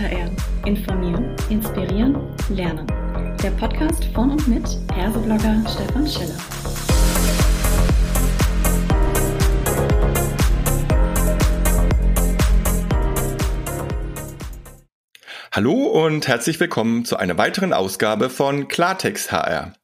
HR. 0.00 0.30
Informieren, 0.64 1.36
inspirieren, 1.50 2.16
lernen. 2.48 2.86
Der 3.42 3.50
Podcast 3.50 4.06
von 4.14 4.30
und 4.30 4.48
mit 4.48 4.64
Herseblogger 4.94 5.62
Stefan 5.68 6.08
Schiller. 6.08 6.38
Hallo 15.52 15.74
und 15.74 16.26
herzlich 16.26 16.58
willkommen 16.58 17.04
zu 17.04 17.18
einer 17.18 17.36
weiteren 17.36 17.74
Ausgabe 17.74 18.30
von 18.30 18.68
Klartext 18.68 19.32
HR. 19.32 19.74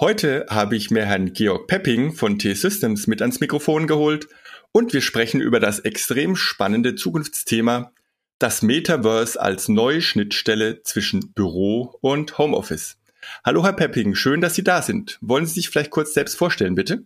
Heute 0.00 0.46
habe 0.48 0.76
ich 0.76 0.90
mir 0.90 1.04
Herrn 1.04 1.34
Georg 1.34 1.66
Pepping 1.66 2.14
von 2.14 2.38
T-Systems 2.38 3.06
mit 3.06 3.20
ans 3.20 3.40
Mikrofon 3.40 3.86
geholt 3.86 4.28
und 4.72 4.94
wir 4.94 5.02
sprechen 5.02 5.42
über 5.42 5.60
das 5.60 5.80
extrem 5.80 6.36
spannende 6.36 6.94
Zukunftsthema, 6.94 7.92
das 8.38 8.62
Metaverse 8.62 9.40
als 9.40 9.68
neue 9.68 10.00
Schnittstelle 10.00 10.82
zwischen 10.82 11.32
Büro 11.32 11.96
und 12.00 12.38
Homeoffice. 12.38 12.96
Hallo 13.44 13.64
Herr 13.64 13.72
Pepping, 13.72 14.14
schön, 14.14 14.40
dass 14.40 14.54
Sie 14.54 14.64
da 14.64 14.82
sind. 14.82 15.18
Wollen 15.20 15.46
Sie 15.46 15.54
sich 15.54 15.68
vielleicht 15.68 15.90
kurz 15.90 16.14
selbst 16.14 16.36
vorstellen, 16.36 16.74
bitte? 16.74 17.04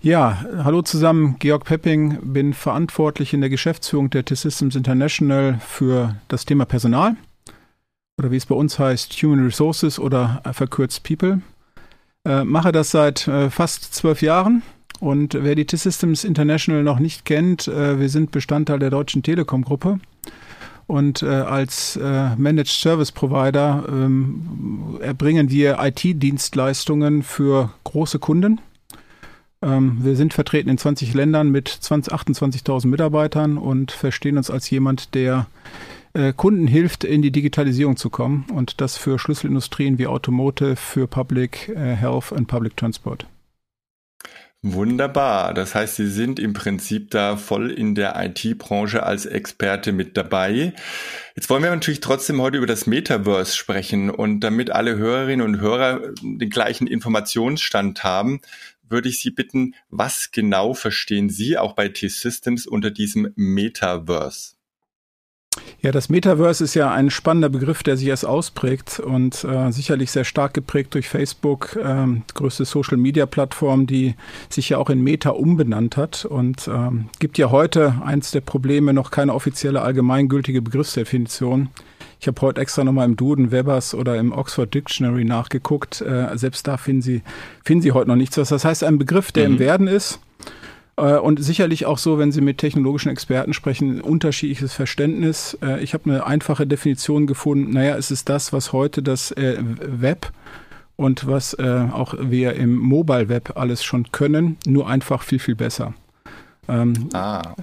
Ja, 0.00 0.44
hallo 0.64 0.82
zusammen, 0.82 1.36
Georg 1.38 1.64
Pepping, 1.64 2.32
bin 2.32 2.54
verantwortlich 2.54 3.34
in 3.34 3.40
der 3.40 3.50
Geschäftsführung 3.50 4.08
der 4.10 4.24
T-Systems 4.24 4.74
International 4.74 5.58
für 5.60 6.16
das 6.28 6.44
Thema 6.44 6.64
Personal 6.64 7.16
oder 8.18 8.30
wie 8.30 8.36
es 8.36 8.46
bei 8.46 8.54
uns 8.54 8.78
heißt, 8.78 9.12
Human 9.22 9.44
Resources 9.44 9.98
oder 9.98 10.42
verkürzt 10.52 11.02
People. 11.02 11.42
Äh, 12.24 12.44
mache 12.44 12.72
das 12.72 12.90
seit 12.90 13.28
äh, 13.28 13.50
fast 13.50 13.94
zwölf 13.94 14.22
Jahren. 14.22 14.62
Und 15.00 15.34
wer 15.34 15.54
die 15.54 15.66
T-Systems 15.66 16.24
International 16.24 16.82
noch 16.82 16.98
nicht 16.98 17.26
kennt, 17.26 17.68
äh, 17.68 18.00
wir 18.00 18.08
sind 18.08 18.30
Bestandteil 18.30 18.78
der 18.78 18.90
Deutschen 18.90 19.22
Telekom-Gruppe. 19.22 20.00
Und 20.86 21.22
äh, 21.22 21.26
als 21.26 21.96
äh, 21.96 22.36
Managed 22.36 22.68
Service 22.68 23.10
Provider 23.10 23.84
ähm, 23.88 24.98
erbringen 25.00 25.50
wir 25.50 25.78
IT-Dienstleistungen 25.80 27.24
für 27.24 27.70
große 27.82 28.20
Kunden. 28.20 28.60
Ähm, 29.62 29.98
wir 30.02 30.14
sind 30.14 30.32
vertreten 30.32 30.68
in 30.68 30.78
20 30.78 31.12
Ländern 31.12 31.50
mit 31.50 31.68
20, 31.68 32.12
28.000 32.12 32.86
Mitarbeitern 32.86 33.58
und 33.58 33.90
verstehen 33.90 34.36
uns 34.36 34.48
als 34.48 34.70
jemand, 34.70 35.14
der 35.16 35.46
äh, 36.12 36.32
Kunden 36.32 36.68
hilft, 36.68 37.02
in 37.02 37.20
die 37.20 37.32
Digitalisierung 37.32 37.96
zu 37.96 38.08
kommen 38.08 38.46
und 38.52 38.80
das 38.80 38.96
für 38.96 39.18
Schlüsselindustrien 39.18 39.98
wie 39.98 40.06
Automotive, 40.06 40.76
für 40.76 41.08
Public 41.08 41.68
äh, 41.68 41.94
Health 41.96 42.30
und 42.30 42.46
Public 42.46 42.76
Transport. 42.76 43.26
Wunderbar. 44.68 45.54
Das 45.54 45.76
heißt, 45.76 45.94
Sie 45.94 46.08
sind 46.08 46.40
im 46.40 46.52
Prinzip 46.52 47.12
da 47.12 47.36
voll 47.36 47.70
in 47.70 47.94
der 47.94 48.16
IT-Branche 48.16 49.04
als 49.04 49.24
Experte 49.24 49.92
mit 49.92 50.16
dabei. 50.16 50.72
Jetzt 51.36 51.48
wollen 51.48 51.62
wir 51.62 51.70
natürlich 51.70 52.00
trotzdem 52.00 52.40
heute 52.42 52.56
über 52.56 52.66
das 52.66 52.84
Metaverse 52.88 53.56
sprechen 53.56 54.10
und 54.10 54.40
damit 54.40 54.70
alle 54.70 54.96
Hörerinnen 54.96 55.46
und 55.46 55.60
Hörer 55.60 56.00
den 56.20 56.50
gleichen 56.50 56.88
Informationsstand 56.88 58.02
haben, 58.02 58.40
würde 58.88 59.08
ich 59.08 59.20
Sie 59.20 59.30
bitten, 59.30 59.76
was 59.88 60.32
genau 60.32 60.74
verstehen 60.74 61.30
Sie 61.30 61.56
auch 61.56 61.74
bei 61.74 61.88
T-Systems 61.88 62.66
unter 62.66 62.90
diesem 62.90 63.32
Metaverse? 63.36 64.55
Ja, 65.82 65.92
das 65.92 66.08
Metaverse 66.08 66.64
ist 66.64 66.74
ja 66.74 66.90
ein 66.90 67.10
spannender 67.10 67.48
Begriff, 67.48 67.82
der 67.82 67.96
sich 67.96 68.08
erst 68.08 68.26
ausprägt 68.26 68.98
und 68.98 69.44
äh, 69.44 69.70
sicherlich 69.70 70.10
sehr 70.10 70.24
stark 70.24 70.54
geprägt 70.54 70.94
durch 70.94 71.08
Facebook, 71.08 71.78
ähm, 71.82 72.22
größte 72.34 72.64
Social-Media-Plattform, 72.64 73.86
die 73.86 74.14
sich 74.48 74.70
ja 74.70 74.78
auch 74.78 74.90
in 74.90 75.02
Meta 75.02 75.30
umbenannt 75.30 75.96
hat 75.96 76.24
und 76.24 76.68
ähm, 76.68 77.08
gibt 77.18 77.38
ja 77.38 77.50
heute 77.50 77.94
eins 78.04 78.30
der 78.30 78.40
Probleme 78.40 78.92
noch 78.92 79.10
keine 79.10 79.34
offizielle 79.34 79.82
allgemeingültige 79.82 80.62
Begriffsdefinition. 80.62 81.68
Ich 82.18 82.26
habe 82.26 82.40
heute 82.40 82.60
extra 82.60 82.82
nochmal 82.82 83.06
im 83.06 83.16
Duden 83.16 83.52
Webers 83.52 83.94
oder 83.94 84.16
im 84.16 84.32
Oxford 84.32 84.72
Dictionary 84.72 85.24
nachgeguckt. 85.24 86.00
Äh, 86.00 86.36
selbst 86.36 86.66
da 86.66 86.78
finden 86.78 87.02
Sie, 87.02 87.22
finden 87.62 87.82
Sie 87.82 87.92
heute 87.92 88.08
noch 88.08 88.16
nichts. 88.16 88.38
Was 88.38 88.48
das 88.48 88.64
heißt, 88.64 88.84
ein 88.84 88.98
Begriff, 88.98 89.32
der 89.32 89.48
mhm. 89.48 89.54
im 89.54 89.58
Werden 89.60 89.86
ist 89.86 90.20
und 91.02 91.42
sicherlich 91.42 91.86
auch 91.86 91.98
so, 91.98 92.18
wenn 92.18 92.32
Sie 92.32 92.40
mit 92.40 92.58
technologischen 92.58 93.10
Experten 93.10 93.52
sprechen, 93.52 94.00
unterschiedliches 94.00 94.72
Verständnis. 94.72 95.56
Äh, 95.62 95.82
ich 95.82 95.94
habe 95.94 96.10
eine 96.10 96.26
einfache 96.26 96.66
Definition 96.66 97.26
gefunden. 97.26 97.72
Naja, 97.72 97.96
es 97.96 98.10
ist 98.10 98.28
das, 98.28 98.52
was 98.52 98.72
heute 98.72 99.02
das 99.02 99.30
äh, 99.32 99.58
Web 99.60 100.32
und 100.96 101.26
was 101.26 101.54
auch 101.58 102.14
wir 102.18 102.54
im 102.54 102.74
Mobile 102.76 103.28
Web 103.28 103.52
alles 103.56 103.84
schon 103.84 104.12
können, 104.12 104.56
nur 104.66 104.88
einfach 104.88 105.22
viel, 105.22 105.38
viel 105.38 105.54
besser. 105.54 105.92
Ähm, 106.68 107.10
ah. 107.12 107.54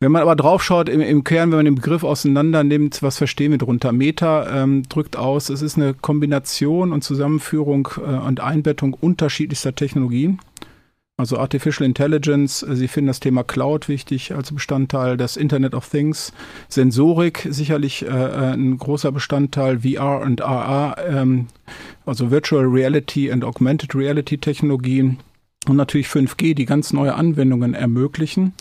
Wenn 0.00 0.12
man 0.12 0.22
aber 0.22 0.36
draufschaut, 0.36 0.88
im, 0.88 1.00
im 1.00 1.24
Kern, 1.24 1.50
wenn 1.50 1.58
man 1.58 1.64
den 1.64 1.74
Begriff 1.74 2.04
auseinander 2.04 2.62
nimmt, 2.62 3.02
was 3.02 3.18
verstehen 3.18 3.50
wir 3.50 3.58
darunter? 3.58 3.92
Meta 3.92 4.62
ähm, 4.62 4.84
drückt 4.88 5.16
aus, 5.16 5.48
es 5.48 5.60
ist 5.60 5.76
eine 5.76 5.92
Kombination 5.92 6.92
und 6.92 7.02
Zusammenführung 7.02 7.88
äh, 7.98 8.00
und 8.00 8.38
Einbettung 8.38 8.94
unterschiedlichster 8.94 9.74
Technologien. 9.74 10.38
Also 11.20 11.36
Artificial 11.36 11.84
Intelligence, 11.84 12.60
Sie 12.60 12.86
finden 12.86 13.08
das 13.08 13.18
Thema 13.18 13.42
Cloud 13.42 13.88
wichtig 13.88 14.32
als 14.32 14.52
Bestandteil, 14.52 15.16
das 15.16 15.36
Internet 15.36 15.74
of 15.74 15.88
Things, 15.88 16.32
Sensorik 16.68 17.44
sicherlich 17.50 18.06
äh, 18.06 18.06
äh 18.06 18.52
ein 18.52 18.78
großer 18.78 19.10
Bestandteil, 19.10 19.80
VR 19.80 20.20
und 20.20 20.42
AR, 20.42 20.96
ähm, 21.04 21.48
also 22.06 22.30
Virtual 22.30 22.64
Reality 22.64 23.32
und 23.32 23.42
Augmented 23.42 23.96
Reality 23.96 24.38
Technologien. 24.38 25.18
Und 25.66 25.74
natürlich 25.74 26.06
5G, 26.06 26.54
die 26.54 26.66
ganz 26.66 26.92
neue 26.92 27.16
Anwendungen 27.16 27.74
ermöglichen. 27.74 28.52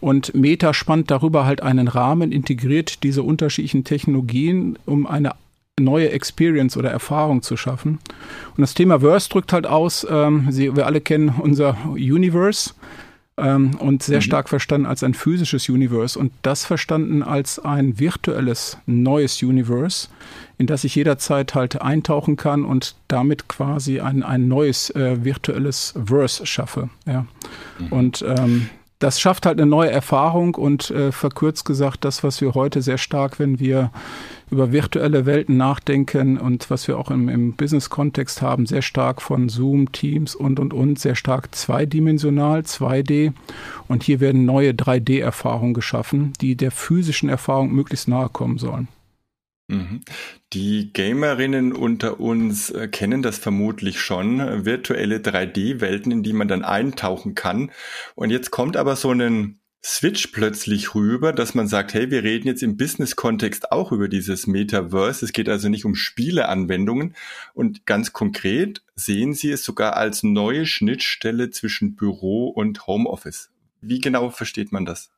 Und 0.00 0.34
Meta 0.34 0.72
spannt 0.72 1.10
darüber 1.10 1.44
halt 1.44 1.62
einen 1.62 1.86
Rahmen, 1.86 2.32
integriert 2.32 3.02
diese 3.02 3.22
unterschiedlichen 3.22 3.84
Technologien, 3.84 4.78
um 4.86 5.06
eine 5.06 5.32
neue 5.80 6.10
Experience 6.10 6.76
oder 6.76 6.90
Erfahrung 6.90 7.42
zu 7.42 7.56
schaffen. 7.56 7.98
Und 8.56 8.60
das 8.60 8.74
Thema 8.74 9.00
Verse 9.00 9.28
drückt 9.28 9.52
halt 9.52 9.66
aus, 9.66 10.06
ähm, 10.08 10.46
Sie, 10.50 10.74
wir 10.76 10.86
alle 10.86 11.00
kennen 11.00 11.34
unser 11.40 11.76
Universe 11.92 12.72
ähm, 13.40 13.74
und 13.78 14.02
sehr 14.02 14.18
mhm. 14.18 14.22
stark 14.22 14.48
verstanden 14.48 14.86
als 14.86 15.02
ein 15.02 15.14
physisches 15.14 15.68
Universe 15.68 16.18
und 16.18 16.32
das 16.42 16.64
verstanden 16.64 17.22
als 17.22 17.58
ein 17.58 17.98
virtuelles 17.98 18.78
neues 18.86 19.42
Universe, 19.42 20.08
in 20.58 20.66
das 20.66 20.84
ich 20.84 20.94
jederzeit 20.94 21.54
halt 21.54 21.80
eintauchen 21.80 22.36
kann 22.36 22.64
und 22.64 22.96
damit 23.08 23.48
quasi 23.48 24.00
ein, 24.00 24.22
ein 24.22 24.48
neues 24.48 24.90
äh, 24.90 25.24
virtuelles 25.24 25.94
Verse 26.04 26.44
schaffe. 26.46 26.90
Ja. 27.06 27.26
Mhm. 27.78 27.92
Und 27.92 28.24
ähm, 28.26 28.70
das 28.98 29.18
schafft 29.18 29.46
halt 29.46 29.58
eine 29.58 29.68
neue 29.68 29.90
Erfahrung 29.90 30.54
und 30.54 30.90
äh, 30.90 31.10
verkürzt 31.10 31.64
gesagt 31.64 32.04
das, 32.04 32.22
was 32.22 32.42
wir 32.42 32.54
heute 32.54 32.82
sehr 32.82 32.98
stark, 32.98 33.38
wenn 33.38 33.58
wir 33.58 33.90
über 34.50 34.72
virtuelle 34.72 35.26
Welten 35.26 35.56
nachdenken 35.56 36.38
und 36.38 36.70
was 36.70 36.88
wir 36.88 36.98
auch 36.98 37.10
im, 37.10 37.28
im 37.28 37.52
Business-Kontext 37.54 38.42
haben, 38.42 38.66
sehr 38.66 38.82
stark 38.82 39.22
von 39.22 39.48
Zoom, 39.48 39.92
Teams 39.92 40.34
und, 40.34 40.58
und, 40.58 40.74
und, 40.74 40.98
sehr 40.98 41.14
stark 41.14 41.54
zweidimensional, 41.54 42.60
2D. 42.60 43.32
Und 43.88 44.02
hier 44.02 44.20
werden 44.20 44.44
neue 44.44 44.72
3D-Erfahrungen 44.72 45.74
geschaffen, 45.74 46.32
die 46.40 46.56
der 46.56 46.70
physischen 46.70 47.28
Erfahrung 47.28 47.72
möglichst 47.72 48.08
nahe 48.08 48.28
kommen 48.28 48.58
sollen. 48.58 48.88
Mhm. 49.70 50.00
Die 50.52 50.92
Gamerinnen 50.92 51.72
unter 51.72 52.18
uns 52.18 52.70
äh, 52.70 52.88
kennen 52.88 53.22
das 53.22 53.38
vermutlich 53.38 54.00
schon, 54.00 54.64
virtuelle 54.64 55.18
3D-Welten, 55.18 56.10
in 56.10 56.22
die 56.24 56.32
man 56.32 56.48
dann 56.48 56.64
eintauchen 56.64 57.36
kann. 57.36 57.70
Und 58.16 58.30
jetzt 58.30 58.50
kommt 58.50 58.76
aber 58.76 58.96
so 58.96 59.12
ein 59.12 59.59
Switch 59.82 60.26
plötzlich 60.28 60.94
rüber, 60.94 61.32
dass 61.32 61.54
man 61.54 61.66
sagt, 61.66 61.94
hey, 61.94 62.10
wir 62.10 62.22
reden 62.22 62.48
jetzt 62.48 62.62
im 62.62 62.76
Business-Kontext 62.76 63.72
auch 63.72 63.92
über 63.92 64.08
dieses 64.08 64.46
Metaverse. 64.46 65.24
Es 65.24 65.32
geht 65.32 65.48
also 65.48 65.70
nicht 65.70 65.86
um 65.86 65.94
Spieleanwendungen. 65.94 67.14
Und 67.54 67.86
ganz 67.86 68.12
konkret 68.12 68.82
sehen 68.94 69.32
Sie 69.32 69.50
es 69.50 69.64
sogar 69.64 69.96
als 69.96 70.22
neue 70.22 70.66
Schnittstelle 70.66 71.50
zwischen 71.50 71.96
Büro 71.96 72.48
und 72.48 72.86
Homeoffice. 72.86 73.50
Wie 73.80 74.00
genau 74.00 74.28
versteht 74.28 74.70
man 74.70 74.84
das? 74.84 75.10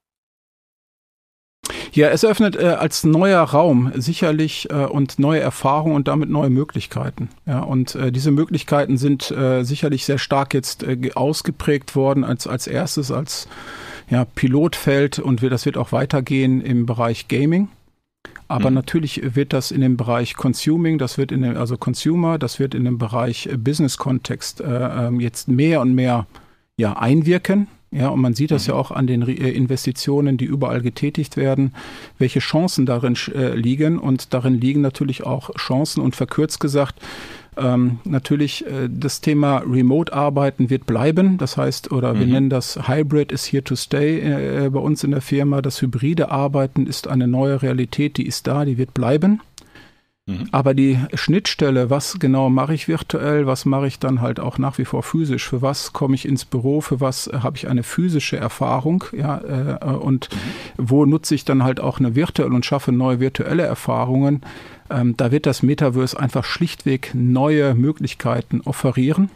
Ja, 1.95 2.09
es 2.09 2.25
öffnet 2.25 2.57
äh, 2.57 2.69
als 2.69 3.05
neuer 3.05 3.43
Raum 3.43 3.93
sicherlich 3.95 4.69
äh, 4.71 4.87
und 4.87 5.19
neue 5.19 5.41
Erfahrungen 5.41 5.95
und 5.95 6.09
damit 6.09 6.31
neue 6.31 6.49
Möglichkeiten. 6.49 7.29
Ja, 7.47 7.61
und 7.61 7.95
äh, 7.95 8.11
diese 8.11 8.31
Möglichkeiten 8.31 8.97
sind 8.97 9.31
äh, 9.31 9.63
sicherlich 9.63 10.07
sehr 10.07 10.19
stark 10.19 10.55
jetzt 10.55 10.85
äh, 10.85 11.11
ausgeprägt 11.15 11.95
worden 11.95 12.25
als 12.25 12.47
als 12.47 12.67
erstes 12.67 13.11
als 13.11 13.47
ja, 14.09 14.25
Pilotfeld 14.25 15.19
und 15.19 15.43
wir, 15.43 15.51
das 15.51 15.67
wird 15.67 15.77
auch 15.77 15.93
weitergehen 15.93 16.61
im 16.63 16.87
Bereich 16.87 17.29
Gaming. 17.29 17.69
Aber 18.49 18.71
mhm. 18.71 18.75
natürlich 18.75 19.35
wird 19.35 19.53
das 19.53 19.71
in 19.71 19.81
dem 19.81 19.97
Bereich 19.97 20.35
Consuming, 20.35 20.99
das 20.99 21.19
wird 21.19 21.33
in 21.33 21.43
dem, 21.43 21.57
also 21.57 21.77
Consumer, 21.77 22.39
das 22.39 22.59
wird 22.59 22.75
in 22.75 22.85
dem 22.85 22.99
Bereich 22.99 23.49
Business-Kontext 23.57 24.61
äh, 24.61 25.07
ähm, 25.07 25.21
jetzt 25.21 25.49
mehr 25.49 25.81
und 25.81 25.95
mehr 25.95 26.27
ja, 26.77 26.95
einwirken. 26.95 27.69
Ja, 27.93 28.09
und 28.09 28.21
man 28.21 28.35
sieht 28.35 28.51
das 28.51 28.67
ja 28.67 28.75
mhm. 28.75 28.81
auch 28.81 28.91
an 28.91 29.07
den 29.07 29.23
äh, 29.23 29.51
Investitionen, 29.51 30.39
die 30.39 30.47
überall 30.47 30.81
getätigt 30.81 31.37
werden, 31.37 31.75
welche 32.19 32.41
Chancen 32.41 32.87
darin 32.87 33.17
äh, 33.35 33.55
liegen. 33.55 33.99
Und 33.99 34.33
darin 34.35 34.55
liegen 34.55 34.81
natürlich 34.81 35.25
auch 35.25 35.55
Chancen 35.57 36.03
und 36.03 36.17
verkürzt 36.17 36.59
gesagt, 36.59 36.97
Ähm, 37.55 37.99
natürlich, 38.05 38.65
äh, 38.65 38.89
das 38.89 39.21
Thema 39.21 39.59
Remote-Arbeiten 39.59 40.71
wird 40.71 40.87
bleiben. 40.87 41.37
Das 41.37 41.59
heißt, 41.59 41.93
oder 41.93 42.19
wir 42.19 42.25
mhm. 42.25 42.33
nennen 42.33 42.51
das 42.51 42.89
Hybrid 42.89 43.31
is 43.31 43.45
here 43.53 43.63
to 43.63 43.77
stay 43.77 44.21
äh, 44.21 44.71
bei 44.71 44.81
uns 44.81 45.05
in 45.05 45.11
der 45.11 45.21
Firma. 45.21 45.61
Das 45.61 45.83
hybride 45.83 46.31
Arbeiten 46.31 46.87
ist 46.87 47.09
eine 47.09 47.29
neue 47.29 47.61
Realität, 47.61 48.17
die 48.17 48.27
ist 48.27 48.47
da, 48.47 48.65
die 48.65 48.79
wird 48.79 48.95
bleiben. 48.95 49.43
Mhm. 50.27 50.49
Aber 50.53 50.73
die 50.73 50.99
Schnittstelle, 51.15 51.91
was 51.91 52.19
genau 52.21 52.49
mache 52.49 52.75
ich 52.75 52.87
virtuell, 52.87 53.47
was 53.47 53.65
mache 53.65 53.89
ich 53.89 53.99
dann 53.99 54.21
halt 54.21 54.39
auch 54.39 54.57
nach 54.57 54.79
wie 54.79 54.85
vor 54.85 55.03
physisch, 55.03 55.49
für 55.49 55.63
was 55.63 55.93
komme 55.93 56.15
ich 56.15 56.27
ins 56.27 56.45
Büro, 56.45 56.81
für 56.81 57.01
was 57.01 57.29
habe 57.33 57.57
ich 57.57 57.67
eine 57.67 57.83
physische 57.83 58.37
Erfahrung, 58.37 59.05
ja, 59.13 59.79
äh, 59.81 59.85
und 59.85 60.29
mhm. 60.31 60.37
wo 60.79 61.05
nutze 61.07 61.35
ich 61.35 61.45
dann 61.45 61.65
halt 61.65 61.81
auch 61.81 61.99
eine 61.99 62.15
virtuelle 62.15 62.55
und 62.55 62.65
schaffe 62.65 62.93
neue 62.93 63.19
virtuelle 63.19 63.65
Erfahrungen, 63.65 64.43
ähm, 64.91 65.17
da 65.17 65.33
wird 65.33 65.47
das 65.47 65.63
Metaverse 65.63 66.19
einfach 66.19 66.45
schlichtweg 66.45 67.11
neue 67.15 67.75
Möglichkeiten 67.75 68.61
offerieren. 68.61 69.29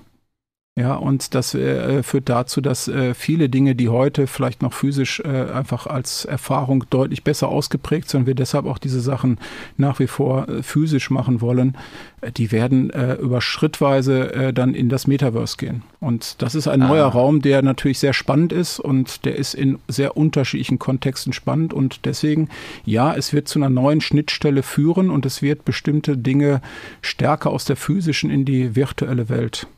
Ja, 0.79 0.95
und 0.95 1.35
das 1.35 1.55
äh, 1.55 2.03
führt 2.03 2.29
dazu, 2.29 2.61
dass 2.61 2.87
äh, 2.87 3.15
viele 3.15 3.49
Dinge, 3.49 3.75
die 3.75 3.89
heute 3.89 4.27
vielleicht 4.27 4.61
noch 4.61 4.75
physisch 4.75 5.21
äh, 5.21 5.51
einfach 5.51 5.87
als 5.87 6.27
Erfahrung 6.27 6.85
deutlich 6.91 7.25
besser 7.25 7.49
ausgeprägt 7.49 8.11
sind, 8.11 8.27
wir 8.27 8.35
deshalb 8.35 8.67
auch 8.67 8.77
diese 8.77 9.01
Sachen 9.01 9.39
nach 9.79 10.01
wie 10.01 10.07
vor 10.07 10.47
äh, 10.51 10.63
physisch 10.63 11.09
machen 11.09 11.41
wollen, 11.41 11.79
äh, 12.21 12.31
die 12.31 12.53
werden 12.53 12.91
äh, 12.91 13.15
über 13.15 13.41
schrittweise 13.41 14.35
äh, 14.35 14.53
dann 14.53 14.75
in 14.75 14.91
das 14.91 15.07
Metaverse 15.07 15.57
gehen. 15.57 15.83
Und 15.99 16.43
das 16.43 16.55
ist 16.55 16.69
ein 16.69 16.83
ah. 16.83 16.89
neuer 16.89 17.07
Raum, 17.07 17.41
der 17.41 17.63
natürlich 17.63 17.99
sehr 17.99 18.13
spannend 18.13 18.53
ist 18.53 18.79
und 18.79 19.25
der 19.25 19.37
ist 19.37 19.55
in 19.55 19.79
sehr 19.89 20.15
unterschiedlichen 20.15 20.79
Kontexten 20.79 21.33
spannend 21.33 21.73
und 21.73 22.05
deswegen, 22.05 22.51
ja, 22.85 23.15
es 23.15 23.33
wird 23.33 23.49
zu 23.49 23.59
einer 23.59 23.71
neuen 23.71 24.03
Schnittstelle 24.03 24.63
führen 24.63 25.09
und 25.09 25.25
es 25.25 25.41
wird 25.41 25.65
bestimmte 25.65 26.19
Dinge 26.19 26.61
stärker 27.01 27.49
aus 27.49 27.65
der 27.65 27.77
physischen 27.77 28.29
in 28.29 28.45
die 28.45 28.77
virtuelle 28.77 29.31
Welt 29.31 29.69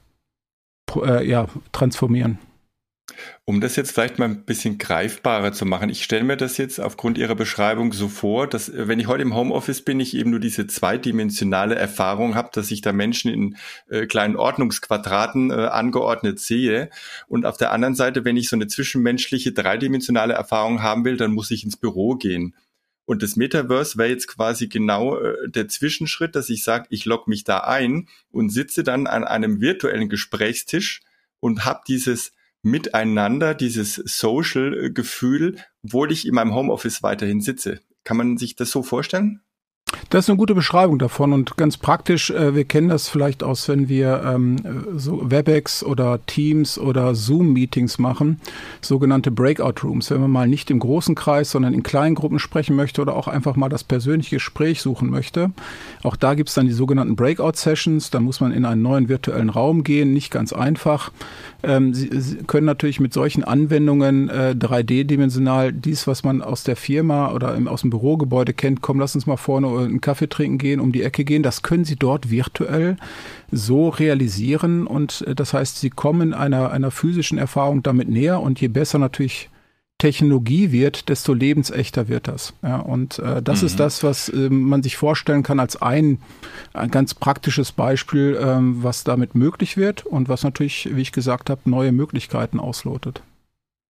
äh, 0.97 1.27
ja, 1.27 1.47
transformieren. 1.73 2.39
Um 3.45 3.61
das 3.61 3.77
jetzt 3.77 3.93
vielleicht 3.93 4.19
mal 4.19 4.27
ein 4.27 4.45
bisschen 4.45 4.79
greifbarer 4.79 5.53
zu 5.53 5.65
machen, 5.65 5.89
ich 5.89 6.05
stelle 6.05 6.25
mir 6.25 6.37
das 6.37 6.59
jetzt 6.59 6.79
aufgrund 6.79 7.17
Ihrer 7.17 7.35
Beschreibung 7.35 7.93
so 7.93 8.09
vor, 8.09 8.47
dass 8.47 8.69
äh, 8.69 8.89
wenn 8.89 9.01
ich 9.01 9.07
heute 9.07 9.23
im 9.23 9.35
Homeoffice 9.35 9.83
bin, 9.83 10.01
ich 10.01 10.15
eben 10.15 10.31
nur 10.31 10.41
diese 10.41 10.67
zweidimensionale 10.67 11.75
Erfahrung 11.75 12.35
habe, 12.35 12.51
dass 12.53 12.71
ich 12.71 12.81
da 12.83 12.93
Menschen 12.93 13.33
in 13.33 13.57
äh, 13.89 14.07
kleinen 14.07 14.37
Ordnungsquadraten 14.37 15.51
äh, 15.51 15.55
angeordnet 15.55 16.41
sehe. 16.41 16.91
Und 17.27 17.47
auf 17.47 17.57
der 17.57 17.73
anderen 17.73 17.95
Seite, 17.95 18.25
wenn 18.25 18.37
ich 18.37 18.49
so 18.49 18.57
eine 18.57 18.67
zwischenmenschliche 18.67 19.53
dreidimensionale 19.53 20.35
Erfahrung 20.35 20.83
haben 20.83 21.05
will, 21.05 21.17
dann 21.17 21.33
muss 21.33 21.51
ich 21.51 21.65
ins 21.65 21.77
Büro 21.77 22.17
gehen. 22.17 22.55
Und 23.09 23.23
das 23.23 23.37
Metaverse 23.37 23.97
wäre 23.97 24.11
jetzt 24.11 24.29
quasi 24.29 24.69
genau 24.69 25.19
äh, 25.19 25.49
der 25.49 25.67
Zwischenschritt, 25.67 26.37
dass 26.37 26.51
ich 26.51 26.63
sage, 26.63 26.89
ich 26.91 27.07
logge 27.07 27.31
mich 27.31 27.43
da 27.43 27.61
ein 27.61 28.07
und 28.31 28.51
sitze 28.51 28.83
dann 28.83 29.07
an 29.07 29.25
einem 29.25 29.63
virtuellen 29.63 30.11
Gesprächstisch 30.11 31.01
und 31.41 31.65
habe 31.65 31.81
dieses 31.89 32.33
Miteinander, 32.61 33.55
dieses 33.55 33.95
Social-Gefühl, 33.95 35.57
obwohl 35.83 36.13
ich 36.13 36.27
in 36.27 36.35
meinem 36.35 36.55
Homeoffice 36.55 37.03
weiterhin 37.03 37.41
sitze. 37.41 37.81
Kann 38.05 38.19
man 38.19 38.37
sich 38.37 38.57
das 38.57 38.71
so 38.71 38.83
vorstellen? 38.83 39.41
Das 40.11 40.25
ist 40.25 40.31
eine 40.31 40.39
gute 40.39 40.55
Beschreibung 40.55 40.99
davon 40.99 41.33
und 41.33 41.57
ganz 41.57 41.77
praktisch, 41.77 42.31
äh, 42.31 42.55
wir 42.55 42.65
kennen 42.65 42.89
das 42.89 43.09
vielleicht 43.09 43.43
aus, 43.43 43.69
wenn 43.69 43.89
wir 43.89 44.23
ähm, 44.25 44.57
so 44.97 45.31
WebEx 45.31 45.83
oder 45.83 46.25
Teams 46.27 46.79
oder 46.79 47.15
Zoom-Meetings 47.15 47.99
machen, 47.99 48.41
sogenannte 48.81 49.31
Breakout-Rooms, 49.31 50.11
wenn 50.11 50.21
man 50.23 50.31
mal 50.31 50.49
nicht 50.49 50.71
im 50.71 50.79
großen 50.79 51.15
Kreis, 51.15 51.51
sondern 51.51 51.75
in 51.75 51.83
kleinen 51.83 52.15
Gruppen 52.15 52.39
sprechen 52.39 52.75
möchte 52.75 53.03
oder 53.03 53.15
auch 53.17 53.29
einfach 53.29 53.57
mal 53.57 53.69
das 53.69 53.85
persönliche 53.85 54.37
Gespräch 54.37 54.81
suchen 54.81 55.11
möchte. 55.11 55.51
Auch 56.03 56.17
da 56.17 56.35
gibt 56.35 56.49
es 56.49 56.55
dann 56.55 56.67
die 56.67 56.73
sogenannten 56.73 57.17
Breakout-Sessions, 57.17 58.11
da 58.11 58.21
muss 58.21 58.41
man 58.41 58.53
in 58.53 58.65
einen 58.65 58.83
neuen 58.83 59.09
virtuellen 59.09 59.51
Raum 59.51 59.85
gehen, 59.85 60.13
nicht 60.13 60.31
ganz 60.31 60.53
einfach. 60.53 61.13
Ähm, 61.63 61.93
Sie, 61.93 62.09
Sie 62.13 62.37
können 62.47 62.67
natürlich 62.67 63.01
mit 63.01 63.13
solchen 63.13 63.45
Anwendungen 63.45 64.29
äh, 64.29 64.55
3D-dimensional 64.59 65.73
dies, 65.73 66.07
was 66.07 66.25
man 66.25 66.41
aus 66.41 66.65
der 66.65 66.77
Firma 66.77 67.33
oder 67.33 67.55
im, 67.55 67.69
aus 67.69 67.81
dem 67.81 67.91
Bürogebäude 67.91 68.55
kennt, 68.55 68.81
komm, 68.81 69.01
lass 69.01 69.15
uns 69.15 69.27
mal 69.27 69.37
vorne 69.37 69.88
einen 69.89 70.01
Kaffee 70.01 70.29
trinken 70.29 70.59
gehen, 70.59 70.81
um 70.81 70.93
die 70.93 71.03
Ecke 71.03 71.25
gehen, 71.25 71.43
das 71.43 71.63
können 71.63 71.85
Sie 71.85 71.97
dort 71.97 72.31
virtuell 72.31 72.97
so 73.51 73.89
realisieren 73.89 74.87
und 74.87 75.23
äh, 75.27 75.35
das 75.35 75.55
heißt, 75.55 75.79
Sie 75.81 75.91
kommen 75.91 76.35
einer, 76.35 76.71
einer 76.71 76.91
physischen 76.91 77.39
Erfahrung 77.39 77.83
damit 77.83 78.09
näher 78.09 78.41
und 78.41 78.61
je 78.61 78.69
besser 78.69 78.99
natürlich 78.99 79.51
Technologie 79.99 80.71
wird, 80.71 81.09
desto 81.09 81.35
lebensechter 81.35 82.07
wird 82.07 82.29
das. 82.29 82.55
Ja, 82.63 82.77
und 82.77 83.19
äh, 83.19 83.43
das 83.43 83.63
mhm. 83.63 83.67
ist 83.67 83.81
das, 83.81 84.05
was 84.05 84.29
äh, 84.29 84.49
man 84.49 84.85
sich 84.85 84.97
vorstellen 84.97 85.43
kann 85.43 85.59
als 85.59 85.83
ein, 85.83 86.21
ein 86.73 86.93
ganz 86.93 87.15
praktisches 87.15 87.73
Beispiel, 87.73 88.39
ähm, 88.41 88.85
was 88.85 89.03
damit 89.03 89.35
möglich 89.35 89.77
wird 89.77 90.07
und 90.07 90.29
was 90.29 90.45
natürlich, 90.45 90.89
wie 90.93 91.03
ich 91.03 91.11
gesagt 91.11 91.51
habe, 91.51 91.69
neue 91.69 91.91
Möglichkeiten 91.91 92.61
auslotet. 92.61 93.23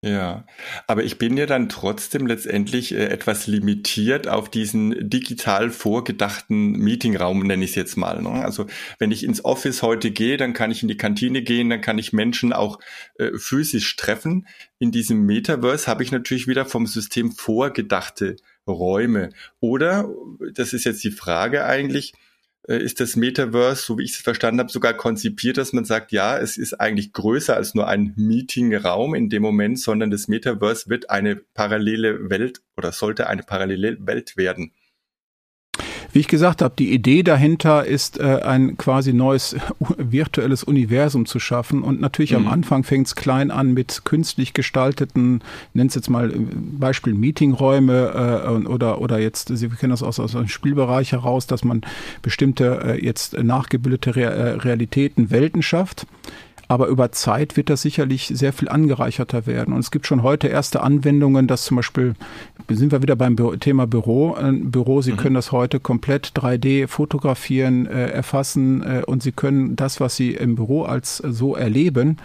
Ja, 0.01 0.45
aber 0.87 1.03
ich 1.03 1.17
bin 1.17 1.35
ja 1.35 1.45
dann 1.45 1.67
trotzdem 1.67 2.25
letztendlich 2.25 2.93
äh, 2.93 3.07
etwas 3.07 3.47
limitiert 3.47 4.29
auf 4.29 4.49
diesen 4.49 5.09
digital 5.09 5.71
vorgedachten 5.71 6.71
Meetingraum, 6.71 7.45
nenne 7.45 7.65
ich 7.65 7.71
es 7.71 7.75
jetzt 7.75 7.97
mal. 7.97 8.21
Ne? 8.21 8.29
Also 8.29 8.67
wenn 8.97 9.11
ich 9.11 9.25
ins 9.25 9.43
Office 9.43 9.81
heute 9.81 10.11
gehe, 10.11 10.37
dann 10.37 10.53
kann 10.53 10.71
ich 10.71 10.83
in 10.83 10.87
die 10.87 10.95
Kantine 10.95 11.41
gehen, 11.41 11.69
dann 11.69 11.81
kann 11.81 11.97
ich 11.97 12.13
Menschen 12.13 12.53
auch 12.53 12.79
äh, 13.15 13.31
physisch 13.37 13.97
treffen. 13.97 14.47
In 14.77 14.93
diesem 14.93 15.25
Metaverse 15.25 15.87
habe 15.87 16.03
ich 16.03 16.13
natürlich 16.13 16.47
wieder 16.47 16.65
vom 16.65 16.87
System 16.87 17.33
vorgedachte 17.33 18.37
Räume. 18.65 19.31
Oder, 19.59 20.09
das 20.53 20.71
ist 20.71 20.85
jetzt 20.85 21.03
die 21.03 21.11
Frage 21.11 21.65
eigentlich, 21.65 22.13
ist 22.63 22.99
das 22.99 23.15
Metaverse, 23.15 23.83
so 23.83 23.97
wie 23.97 24.03
ich 24.03 24.11
es 24.11 24.17
verstanden 24.17 24.59
habe, 24.59 24.71
sogar 24.71 24.93
konzipiert, 24.93 25.57
dass 25.57 25.73
man 25.73 25.85
sagt, 25.85 26.11
ja, 26.11 26.37
es 26.37 26.57
ist 26.57 26.73
eigentlich 26.79 27.13
größer 27.13 27.55
als 27.55 27.73
nur 27.73 27.87
ein 27.87 28.13
Meetingraum 28.15 29.15
in 29.15 29.29
dem 29.29 29.41
Moment, 29.41 29.79
sondern 29.79 30.11
das 30.11 30.27
Metaverse 30.27 30.89
wird 30.89 31.09
eine 31.09 31.35
parallele 31.35 32.29
Welt 32.29 32.61
oder 32.77 32.91
sollte 32.91 33.27
eine 33.27 33.43
parallele 33.43 33.97
Welt 34.05 34.37
werden. 34.37 34.73
Wie 36.19 36.21
ich 36.21 36.27
gesagt 36.27 36.61
habe, 36.61 36.73
die 36.77 36.93
Idee 36.93 37.23
dahinter 37.23 37.85
ist, 37.85 38.19
äh, 38.19 38.41
ein 38.43 38.75
quasi 38.75 39.13
neues 39.13 39.55
virtuelles 39.97 40.65
Universum 40.65 41.25
zu 41.25 41.39
schaffen. 41.39 41.81
Und 41.81 42.01
natürlich 42.01 42.31
mhm. 42.31 42.39
am 42.39 42.47
Anfang 42.49 42.83
fängt 42.83 43.07
es 43.07 43.15
klein 43.15 43.51
an 43.51 43.73
mit 43.73 44.01
künstlich 44.03 44.53
gestalteten, 44.53 45.41
nennt 45.73 45.91
es 45.91 45.95
jetzt 45.95 46.09
mal 46.09 46.29
äh, 46.29 46.35
Beispiel 46.77 47.13
Meetingräume 47.13 48.41
äh, 48.45 48.67
oder, 48.67 48.99
oder 48.99 49.17
jetzt, 49.17 49.47
Sie 49.47 49.69
kennen 49.69 49.91
das 49.91 50.03
aus, 50.03 50.19
aus 50.19 50.35
einem 50.35 50.49
Spielbereich 50.49 51.13
heraus, 51.13 51.47
dass 51.47 51.63
man 51.63 51.83
bestimmte 52.21 52.81
äh, 52.83 53.01
jetzt 53.01 53.41
nachgebildete 53.41 54.17
Re 54.17 54.61
Realitäten, 54.61 55.31
Welten 55.31 55.61
schafft. 55.61 56.05
Aber 56.69 56.85
über 56.85 57.11
Zeit 57.11 57.57
wird 57.57 57.71
das 57.71 57.81
sicherlich 57.81 58.27
sehr 58.27 58.53
viel 58.53 58.69
angereicherter 58.69 59.47
werden. 59.47 59.73
Und 59.73 59.79
es 59.79 59.89
gibt 59.89 60.05
schon 60.05 60.21
heute 60.21 60.47
erste 60.47 60.83
Anwendungen, 60.83 61.47
dass 61.47 61.63
zum 61.63 61.77
Beispiel, 61.77 62.13
sind 62.69 62.91
wir 62.91 63.01
wieder 63.01 63.15
beim 63.15 63.35
Thema 63.59 63.87
Büro, 63.87 64.35
ein 64.35 64.69
Büro, 64.69 65.01
Sie 65.01 65.13
mhm. 65.13 65.17
können 65.17 65.35
das 65.35 65.51
heute 65.51 65.79
komplett 65.79 66.33
3D 66.35 66.87
fotografieren, 66.87 67.87
äh, 67.87 68.09
erfassen 68.09 68.83
äh, 68.83 69.01
und 69.03 69.23
Sie 69.23 69.31
können 69.31 69.75
das, 69.75 69.99
was 69.99 70.15
Sie 70.15 70.35
im 70.35 70.53
Büro 70.55 70.83
als 70.83 71.17
so 71.17 71.55
erleben, 71.55 72.17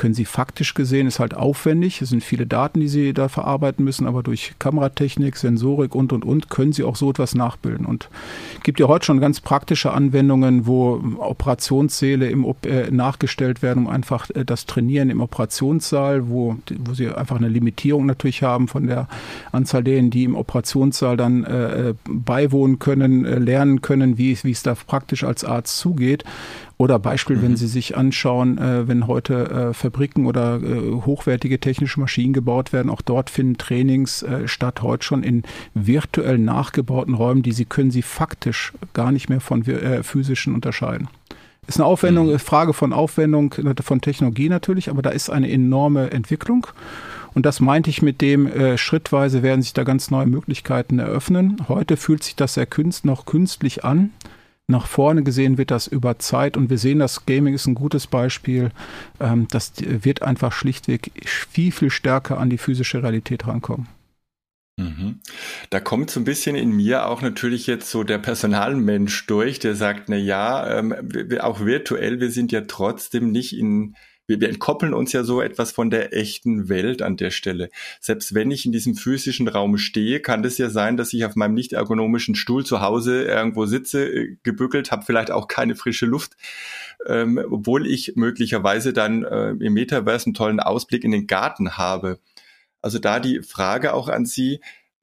können 0.00 0.14
Sie 0.14 0.24
faktisch 0.24 0.72
gesehen, 0.72 1.06
ist 1.06 1.20
halt 1.20 1.34
aufwendig. 1.34 2.00
Es 2.00 2.08
sind 2.08 2.24
viele 2.24 2.46
Daten, 2.46 2.80
die 2.80 2.88
Sie 2.88 3.12
da 3.12 3.28
verarbeiten 3.28 3.84
müssen, 3.84 4.06
aber 4.06 4.22
durch 4.22 4.54
Kameratechnik, 4.58 5.36
Sensorik 5.36 5.94
und, 5.94 6.14
und, 6.14 6.24
und 6.24 6.48
können 6.48 6.72
Sie 6.72 6.84
auch 6.84 6.96
so 6.96 7.10
etwas 7.10 7.34
nachbilden. 7.34 7.84
Und 7.84 8.08
gibt 8.62 8.80
ja 8.80 8.88
heute 8.88 9.04
schon 9.04 9.20
ganz 9.20 9.42
praktische 9.42 9.92
Anwendungen, 9.92 10.66
wo 10.66 11.02
Operationssäle 11.18 12.30
im, 12.30 12.46
äh, 12.64 12.90
nachgestellt 12.90 13.60
werden, 13.60 13.84
um 13.84 13.92
einfach 13.92 14.30
äh, 14.30 14.46
das 14.46 14.64
Trainieren 14.64 15.10
im 15.10 15.20
Operationssaal, 15.20 16.30
wo, 16.30 16.56
wo 16.78 16.94
Sie 16.94 17.08
einfach 17.08 17.36
eine 17.36 17.48
Limitierung 17.48 18.06
natürlich 18.06 18.42
haben 18.42 18.68
von 18.68 18.86
der 18.86 19.06
Anzahl 19.52 19.84
deren, 19.84 20.08
die 20.08 20.24
im 20.24 20.34
Operationssaal 20.34 21.18
dann 21.18 21.44
äh, 21.44 21.90
äh 21.90 21.94
beiwohnen 22.08 22.78
können, 22.78 23.26
äh, 23.26 23.38
lernen 23.38 23.82
können, 23.82 24.16
wie 24.16 24.32
es 24.32 24.62
da 24.62 24.74
praktisch 24.74 25.24
als 25.24 25.44
Arzt 25.44 25.76
zugeht. 25.76 26.24
Oder 26.80 26.98
Beispiel, 26.98 27.36
mhm. 27.36 27.42
wenn 27.42 27.56
Sie 27.56 27.66
sich 27.66 27.98
anschauen, 27.98 28.56
äh, 28.56 28.88
wenn 28.88 29.06
heute 29.06 29.50
äh, 29.50 29.74
Fabriken 29.74 30.24
oder 30.24 30.62
äh, 30.62 31.02
hochwertige 31.04 31.60
technische 31.60 32.00
Maschinen 32.00 32.32
gebaut 32.32 32.72
werden, 32.72 32.88
auch 32.88 33.02
dort 33.02 33.28
finden 33.28 33.58
Trainings 33.58 34.22
äh, 34.22 34.48
statt, 34.48 34.80
heute 34.80 35.04
schon 35.04 35.22
in 35.22 35.42
virtuell 35.74 36.38
nachgebauten 36.38 37.12
Räumen, 37.12 37.42
die 37.42 37.52
Sie 37.52 37.66
können 37.66 37.90
Sie 37.90 38.00
faktisch 38.00 38.72
gar 38.94 39.12
nicht 39.12 39.28
mehr 39.28 39.42
von 39.42 39.62
äh, 39.66 40.02
physischen 40.02 40.54
unterscheiden. 40.54 41.08
Ist 41.66 41.78
eine 41.78 41.84
Aufwendung, 41.84 42.32
mhm. 42.32 42.38
Frage 42.38 42.72
von 42.72 42.94
Aufwendung 42.94 43.54
von 43.82 44.00
Technologie 44.00 44.48
natürlich, 44.48 44.88
aber 44.88 45.02
da 45.02 45.10
ist 45.10 45.28
eine 45.28 45.50
enorme 45.50 46.12
Entwicklung. 46.12 46.66
Und 47.34 47.44
das 47.44 47.60
meinte 47.60 47.90
ich 47.90 48.00
mit 48.00 48.22
dem, 48.22 48.46
äh, 48.46 48.78
schrittweise 48.78 49.42
werden 49.42 49.60
sich 49.60 49.74
da 49.74 49.84
ganz 49.84 50.10
neue 50.10 50.26
Möglichkeiten 50.26 50.98
eröffnen. 50.98 51.58
Heute 51.68 51.98
fühlt 51.98 52.24
sich 52.24 52.36
das 52.36 52.54
sehr 52.54 52.64
künst, 52.64 53.04
noch 53.04 53.26
künstlich 53.26 53.84
an 53.84 54.12
nach 54.70 54.86
vorne 54.86 55.22
gesehen 55.22 55.58
wird 55.58 55.70
das 55.70 55.86
über 55.86 56.18
Zeit 56.18 56.56
und 56.56 56.70
wir 56.70 56.78
sehen, 56.78 56.98
das 56.98 57.26
Gaming 57.26 57.54
ist 57.54 57.66
ein 57.66 57.74
gutes 57.74 58.06
Beispiel. 58.06 58.70
Ähm, 59.20 59.46
das 59.50 59.72
wird 59.78 60.22
einfach 60.22 60.52
schlichtweg 60.52 61.10
viel, 61.24 61.72
viel 61.72 61.90
stärker 61.90 62.38
an 62.38 62.50
die 62.50 62.58
physische 62.58 63.02
Realität 63.02 63.46
rankommen. 63.46 63.88
Mhm. 64.80 65.20
Da 65.68 65.80
kommt 65.80 66.10
so 66.10 66.20
ein 66.20 66.24
bisschen 66.24 66.56
in 66.56 66.70
mir 66.70 67.06
auch 67.06 67.22
natürlich 67.22 67.66
jetzt 67.66 67.90
so 67.90 68.02
der 68.02 68.18
Personalmensch 68.18 69.26
durch, 69.26 69.58
der 69.58 69.74
sagt, 69.74 70.08
na 70.08 70.16
ja, 70.16 70.78
ähm, 70.78 70.94
auch 71.40 71.60
virtuell, 71.60 72.20
wir 72.20 72.30
sind 72.30 72.50
ja 72.52 72.62
trotzdem 72.62 73.30
nicht 73.30 73.56
in, 73.56 73.94
wir, 74.30 74.40
wir 74.40 74.48
entkoppeln 74.48 74.94
uns 74.94 75.12
ja 75.12 75.24
so 75.24 75.42
etwas 75.42 75.72
von 75.72 75.90
der 75.90 76.16
echten 76.16 76.68
Welt 76.68 77.02
an 77.02 77.16
der 77.16 77.30
Stelle. 77.30 77.68
Selbst 78.00 78.32
wenn 78.32 78.52
ich 78.52 78.64
in 78.64 78.70
diesem 78.70 78.94
physischen 78.94 79.48
Raum 79.48 79.76
stehe, 79.76 80.20
kann 80.20 80.44
das 80.44 80.56
ja 80.56 80.70
sein, 80.70 80.96
dass 80.96 81.12
ich 81.12 81.24
auf 81.24 81.34
meinem 81.34 81.54
nicht 81.54 81.72
ergonomischen 81.72 82.36
Stuhl 82.36 82.64
zu 82.64 82.80
Hause 82.80 83.24
irgendwo 83.24 83.66
sitze, 83.66 84.06
äh, 84.08 84.36
gebückelt, 84.44 84.92
habe 84.92 85.04
vielleicht 85.04 85.32
auch 85.32 85.48
keine 85.48 85.74
frische 85.74 86.06
Luft, 86.06 86.36
ähm, 87.06 87.44
obwohl 87.50 87.86
ich 87.88 88.14
möglicherweise 88.14 88.92
dann 88.92 89.24
äh, 89.24 89.50
im 89.50 89.74
Metaverse 89.74 90.26
einen 90.26 90.34
tollen 90.34 90.60
Ausblick 90.60 91.02
in 91.02 91.10
den 91.10 91.26
Garten 91.26 91.76
habe. 91.76 92.20
Also 92.82 93.00
da 93.00 93.18
die 93.18 93.42
Frage 93.42 93.92
auch 93.92 94.08
an 94.08 94.26
Sie, 94.26 94.60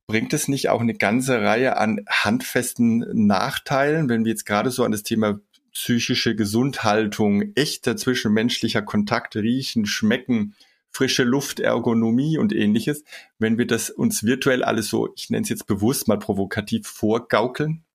bringt 0.08 0.34
es 0.34 0.48
nicht 0.48 0.70
auch 0.70 0.80
eine 0.80 0.94
ganze 0.94 1.42
Reihe 1.42 1.76
an 1.76 2.06
handfesten 2.10 3.28
Nachteilen, 3.28 4.08
wenn 4.08 4.24
wir 4.24 4.32
jetzt 4.32 4.46
gerade 4.46 4.72
so 4.72 4.86
an 4.86 4.94
das 4.94 5.04
Thema 5.04 5.42
psychische 5.78 6.36
Gesundhaltung, 6.36 7.54
echter 7.54 7.96
zwischenmenschlicher 7.96 8.82
Kontakt, 8.82 9.36
riechen, 9.36 9.86
schmecken, 9.86 10.56
frische 10.90 11.24
Luft, 11.24 11.60
Ergonomie 11.60 12.40
und 12.40 12.52
ähnliches, 12.52 13.04
wenn 13.38 13.60
wir 13.60 13.68
das 13.68 13.92
uns 13.92 14.24
virtuell 14.24 14.64
alles 14.64 14.88
so, 14.88 15.14
ich 15.16 15.30
nenne 15.30 15.44
es 15.44 15.50
jetzt 15.50 15.68
bewusst 15.68 16.08
mal 16.08 16.18
provokativ 16.18 16.88
vorgaukeln? 16.88 17.86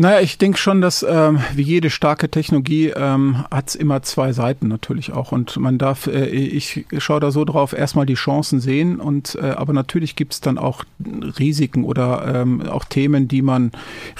Naja, 0.00 0.20
ich 0.22 0.38
denke 0.38 0.56
schon, 0.56 0.80
dass 0.80 1.04
ähm, 1.06 1.40
wie 1.54 1.60
jede 1.60 1.90
starke 1.90 2.30
Technologie 2.30 2.88
ähm, 2.88 3.44
hat 3.50 3.68
es 3.68 3.74
immer 3.74 4.00
zwei 4.00 4.32
Seiten 4.32 4.66
natürlich 4.66 5.12
auch. 5.12 5.30
Und 5.30 5.58
man 5.58 5.76
darf, 5.76 6.06
äh, 6.06 6.24
ich 6.24 6.86
schaue 6.96 7.20
da 7.20 7.30
so 7.30 7.44
drauf, 7.44 7.74
erstmal 7.74 8.06
die 8.06 8.14
Chancen 8.14 8.60
sehen 8.60 8.98
und 8.98 9.34
äh, 9.34 9.50
aber 9.50 9.74
natürlich 9.74 10.16
gibt 10.16 10.32
es 10.32 10.40
dann 10.40 10.56
auch 10.56 10.84
Risiken 11.38 11.84
oder 11.84 12.34
ähm, 12.34 12.62
auch 12.62 12.86
Themen, 12.86 13.28
die 13.28 13.42
man 13.42 13.72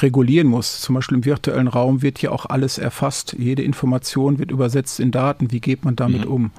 regulieren 0.03 0.49
muss. 0.49 0.83
Zum 0.83 0.97
Beispiel 0.97 1.17
im 1.17 1.25
virtuellen 1.25 1.69
Raum 1.69 2.03
wird 2.03 2.21
ja 2.21 2.31
auch 2.31 2.45
alles 2.45 2.77
erfasst. 2.77 3.35
Jede 3.39 3.63
Information 3.63 4.39
wird 4.39 4.51
übersetzt 4.51 5.01
in 5.01 5.13
Daten. 5.13 5.51
Wie 5.51 5.61
geht 5.61 5.87
man 5.87 5.97
damit 5.97 6.27
mhm. 6.27 6.31
um? 6.31 6.51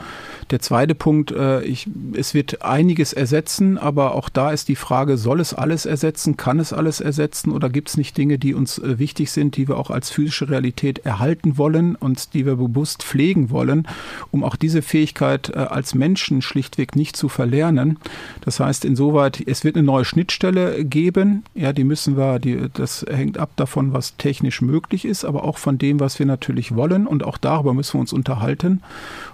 Der 0.50 0.62
zweite 0.62 0.96
Punkt, 0.96 1.32
äh, 1.32 1.62
ich, 1.62 1.88
es 2.14 2.34
wird 2.34 2.64
einiges 2.64 3.14
ersetzen, 3.14 3.78
aber 3.78 4.16
auch 4.16 4.30
da 4.30 4.50
ist 4.50 4.68
die 4.68 4.76
Frage, 4.76 5.18
soll 5.18 5.42
es 5.42 5.54
alles 5.54 5.86
ersetzen? 5.86 6.38
Kann 6.38 6.60
es 6.60 6.74
alles 6.74 7.02
ersetzen 7.02 7.52
oder 7.52 7.70
gibt 7.70 7.90
es 7.90 7.98
nicht 7.98 8.18
Dinge, 8.18 8.40
die 8.40 8.56
uns 8.56 8.80
äh, 8.80 8.98
wichtig 8.98 9.11
wichtig 9.12 9.32
sind, 9.32 9.58
die 9.58 9.68
wir 9.68 9.78
auch 9.78 9.90
als 9.90 10.10
physische 10.10 10.50
Realität 10.50 11.00
erhalten 11.00 11.58
wollen 11.58 11.96
und 11.96 12.34
die 12.34 12.46
wir 12.46 12.56
bewusst 12.56 13.04
pflegen 13.04 13.50
wollen, 13.50 13.86
um 14.32 14.46
auch 14.46 14.56
diese 14.56 14.82
Fähigkeit 14.82 15.50
äh, 15.50 15.58
als 15.58 15.94
Menschen 15.94 16.42
schlichtweg 16.42 16.96
nicht 16.96 17.18
zu 17.18 17.28
verlernen. 17.28 17.98
Das 18.40 18.62
heißt, 18.62 18.86
insoweit, 18.86 19.44
es 19.46 19.66
wird 19.66 19.76
eine 19.76 19.84
neue 19.84 20.06
Schnittstelle 20.06 20.86
geben. 20.86 21.44
Ja, 21.56 21.74
die 21.74 21.84
müssen 21.84 22.16
wir, 22.16 22.40
die, 22.40 22.70
das 22.74 23.06
hängt 23.10 23.38
ab 23.38 23.52
davon, 23.58 23.92
was 23.92 24.16
technisch 24.16 24.62
möglich 24.62 25.04
ist, 25.04 25.26
aber 25.26 25.44
auch 25.44 25.58
von 25.58 25.78
dem, 25.78 26.00
was 26.00 26.18
wir 26.18 26.26
natürlich 26.26 26.74
wollen. 26.74 27.06
Und 27.06 27.26
auch 27.26 27.38
darüber 27.38 27.74
müssen 27.74 27.96
wir 27.96 28.02
uns 28.02 28.14
unterhalten. 28.14 28.82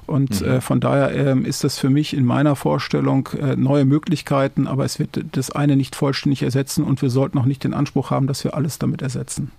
Und 0.07 0.41
mhm. 0.41 0.47
äh, 0.47 0.61
von 0.61 0.79
daher 0.79 1.11
äh, 1.11 1.39
ist 1.41 1.63
das 1.63 1.77
für 1.77 1.91
mich 1.91 2.15
in 2.15 2.25
meiner 2.25 2.55
Vorstellung 2.55 3.29
äh, 3.39 3.55
neue 3.55 3.85
Möglichkeiten, 3.85 4.65
aber 4.65 4.85
es 4.85 4.97
wird 4.97 5.23
das 5.33 5.51
eine 5.51 5.75
nicht 5.75 5.95
vollständig 5.95 6.41
ersetzen 6.41 6.83
und 6.83 7.03
wir 7.03 7.11
sollten 7.11 7.37
auch 7.37 7.45
nicht 7.45 7.63
den 7.63 7.75
Anspruch 7.75 8.09
haben, 8.09 8.25
dass 8.25 8.43
wir 8.43 8.55
alles 8.55 8.79
damit 8.79 9.03
ersetzen. 9.03 9.51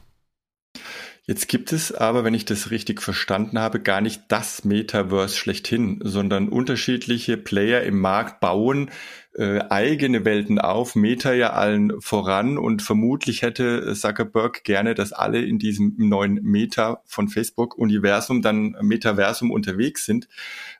Jetzt 1.29 1.47
gibt 1.47 1.75
es 1.75 1.93
aber, 1.93 2.25
wenn 2.25 2.33
ich 2.33 2.47
das 2.47 2.71
richtig 2.71 3.03
verstanden 3.03 3.59
habe, 3.59 3.81
gar 3.81 4.01
nicht 4.01 4.23
das 4.29 4.65
Metaverse 4.65 5.37
schlechthin, 5.37 6.01
sondern 6.03 6.49
unterschiedliche 6.49 7.37
Player 7.37 7.83
im 7.83 8.01
Markt 8.01 8.41
bauen 8.41 8.91
äh, 9.39 9.61
eigene 9.71 10.25
Welten 10.25 10.59
auf, 10.59 10.97
Meta 10.97 11.33
ja 11.33 11.53
allen 11.53 12.01
voran 12.01 12.59
und 12.59 12.83
vermutlich 12.83 13.43
hätte 13.43 13.95
Zuckerberg 13.95 14.65
gerne, 14.65 14.97
dass 14.97 15.13
alle 15.13 15.41
in 15.41 15.61
diesem 15.61 15.95
neuen 15.97 16.43
Meta 16.43 17.03
von 17.07 17.29
Facebook 17.29 17.79
Universum 17.79 18.43
dann 18.43 18.77
Metaversum 18.83 19.53
unterwegs 19.53 20.05
sind. 20.05 20.29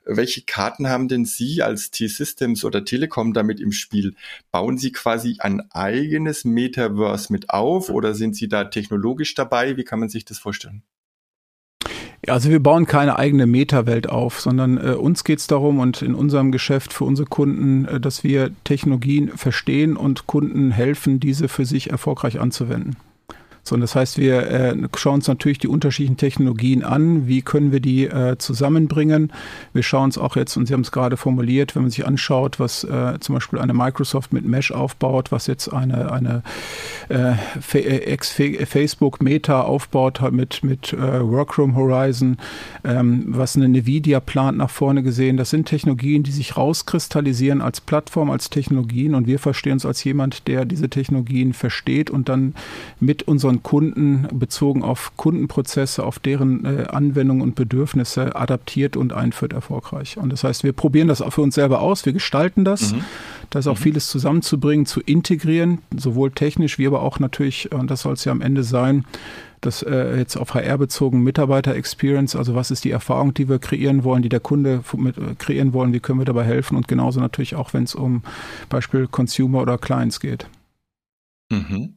Welche 0.03 0.41
Karten 0.41 0.89
haben 0.89 1.07
denn 1.07 1.23
Sie 1.23 1.63
als 1.63 1.89
T-Systems 1.91 2.65
oder 2.65 2.83
Telekom 2.83 3.33
damit 3.33 3.61
im 3.61 3.71
Spiel? 3.71 4.13
Bauen 4.51 4.77
Sie 4.77 4.91
quasi 4.91 5.37
ein 5.39 5.71
eigenes 5.71 6.43
Metaverse 6.43 7.31
mit 7.31 7.49
auf 7.49 7.89
oder 7.89 8.13
sind 8.13 8.35
Sie 8.35 8.49
da 8.49 8.65
technologisch 8.65 9.35
dabei? 9.35 9.77
Wie 9.77 9.85
kann 9.85 10.01
man 10.01 10.09
sich 10.09 10.25
das 10.25 10.37
vorstellen? 10.37 10.83
Also 12.27 12.49
wir 12.49 12.61
bauen 12.61 12.85
keine 12.85 13.17
eigene 13.17 13.47
Meta-Welt 13.47 14.09
auf, 14.09 14.41
sondern 14.41 14.77
äh, 14.77 14.91
uns 14.91 15.23
geht 15.23 15.39
es 15.39 15.47
darum 15.47 15.79
und 15.79 16.01
in 16.01 16.15
unserem 16.15 16.51
Geschäft 16.51 16.91
für 16.91 17.05
unsere 17.05 17.27
Kunden, 17.27 17.85
äh, 17.85 17.99
dass 17.99 18.23
wir 18.23 18.51
Technologien 18.65 19.29
verstehen 19.29 19.95
und 19.95 20.27
Kunden 20.27 20.71
helfen, 20.71 21.19
diese 21.19 21.47
für 21.47 21.65
sich 21.65 21.91
erfolgreich 21.91 22.39
anzuwenden. 22.39 22.97
So, 23.69 23.77
das 23.77 23.95
heißt, 23.95 24.17
wir 24.17 24.49
äh, 24.49 24.75
schauen 24.97 25.15
uns 25.15 25.27
natürlich 25.27 25.59
die 25.59 25.67
unterschiedlichen 25.67 26.17
Technologien 26.17 26.83
an. 26.83 27.27
Wie 27.27 27.43
können 27.43 27.71
wir 27.71 27.79
die 27.79 28.05
äh, 28.05 28.35
zusammenbringen? 28.39 29.31
Wir 29.73 29.83
schauen 29.83 30.05
uns 30.05 30.17
auch 30.17 30.35
jetzt, 30.35 30.57
und 30.57 30.65
Sie 30.65 30.73
haben 30.73 30.81
es 30.81 30.91
gerade 30.91 31.17
formuliert, 31.17 31.75
wenn 31.75 31.83
man 31.83 31.91
sich 31.91 32.03
anschaut, 32.03 32.59
was 32.59 32.83
äh, 32.83 33.19
zum 33.19 33.35
Beispiel 33.35 33.59
eine 33.59 33.75
Microsoft 33.75 34.33
mit 34.33 34.43
Mesh 34.43 34.71
aufbaut, 34.71 35.31
was 35.31 35.45
jetzt 35.45 35.67
eine, 35.67 36.11
eine 36.11 36.41
äh, 37.09 37.33
ex 37.71 38.31
Facebook 38.31 39.21
Meta 39.21 39.61
aufbaut 39.61 40.19
mit, 40.31 40.63
mit 40.63 40.93
äh, 40.93 41.21
Workroom 41.21 41.75
Horizon, 41.75 42.37
ähm, 42.83 43.25
was 43.27 43.55
eine 43.55 43.65
Nvidia 43.65 44.19
plant 44.19 44.57
nach 44.57 44.71
vorne 44.71 45.03
gesehen. 45.03 45.37
Das 45.37 45.51
sind 45.51 45.67
Technologien, 45.67 46.23
die 46.23 46.31
sich 46.31 46.57
rauskristallisieren 46.57 47.61
als 47.61 47.81
Plattform, 47.81 48.31
als 48.31 48.49
Technologien 48.49 49.13
und 49.13 49.27
wir 49.27 49.37
verstehen 49.37 49.73
uns 49.73 49.85
als 49.85 50.03
jemand, 50.03 50.47
der 50.47 50.65
diese 50.65 50.89
Technologien 50.89 51.53
versteht 51.53 52.09
und 52.09 52.29
dann 52.29 52.55
mit 52.99 53.21
unseren 53.27 53.58
Kunden 53.63 54.27
bezogen 54.31 54.83
auf 54.83 55.13
Kundenprozesse, 55.17 56.03
auf 56.03 56.19
deren 56.19 56.65
äh, 56.65 56.85
Anwendungen 56.89 57.41
und 57.41 57.55
Bedürfnisse 57.55 58.35
adaptiert 58.35 58.97
und 58.97 59.13
einführt 59.13 59.53
erfolgreich. 59.53 60.17
Und 60.17 60.31
das 60.31 60.43
heißt, 60.43 60.63
wir 60.63 60.73
probieren 60.73 61.07
das 61.07 61.21
auch 61.21 61.31
für 61.31 61.41
uns 61.41 61.55
selber 61.55 61.81
aus, 61.81 62.05
wir 62.05 62.13
gestalten 62.13 62.65
das. 62.65 62.93
Mhm. 62.93 63.03
Da 63.49 63.59
ist 63.59 63.67
auch 63.67 63.77
mhm. 63.79 63.83
vieles 63.83 64.07
zusammenzubringen, 64.07 64.85
zu 64.85 65.01
integrieren, 65.01 65.79
sowohl 65.95 66.31
technisch 66.31 66.77
wie 66.77 66.87
aber 66.87 67.01
auch 67.01 67.19
natürlich, 67.19 67.71
und 67.71 67.89
das 67.89 68.01
soll 68.01 68.13
es 68.13 68.25
ja 68.25 68.31
am 68.31 68.41
Ende 68.41 68.63
sein, 68.63 69.05
das 69.61 69.81
äh, 69.83 70.17
jetzt 70.17 70.37
auf 70.37 70.53
HR 70.53 70.77
bezogen 70.77 71.21
Mitarbeiter-Experience, 71.23 72.35
also 72.35 72.55
was 72.55 72.71
ist 72.71 72.85
die 72.85 72.91
Erfahrung, 72.91 73.33
die 73.33 73.49
wir 73.49 73.59
kreieren 73.59 74.03
wollen, 74.03 74.21
die 74.21 74.29
der 74.29 74.39
Kunde 74.39 74.83
mit, 74.95 75.17
äh, 75.17 75.35
kreieren 75.37 75.73
wollen, 75.73 75.93
wie 75.93 75.99
können 75.99 76.19
wir 76.19 76.25
dabei 76.25 76.45
helfen 76.45 76.77
und 76.77 76.87
genauso 76.87 77.19
natürlich 77.19 77.55
auch, 77.55 77.73
wenn 77.73 77.83
es 77.83 77.95
um 77.95 78.23
Beispiel 78.69 79.07
Consumer 79.07 79.61
oder 79.61 79.77
Clients 79.77 80.19
geht. 80.19 80.47
Mhm. 81.49 81.95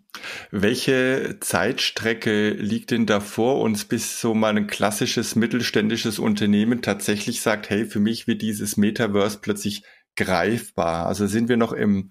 Welche 0.51 1.39
Zeitstrecke 1.41 2.51
liegt 2.51 2.91
denn 2.91 3.07
da 3.07 3.21
vor 3.21 3.61
uns, 3.61 3.85
bis 3.85 4.21
so 4.21 4.35
mal 4.35 4.57
ein 4.57 4.67
klassisches 4.67 5.37
mittelständisches 5.37 6.19
Unternehmen 6.19 6.81
tatsächlich 6.83 7.41
sagt, 7.43 7.69
hey, 7.71 7.85
für 7.85 8.01
mich 8.01 8.27
wird 8.27 8.43
dieses 8.43 8.77
Metaverse 8.77 9.39
plötzlich 9.43 9.85
greifbar? 10.17 11.07
Also 11.07 11.27
sind 11.27 11.49
wir 11.49 11.57
noch 11.57 11.73
im 11.73 12.09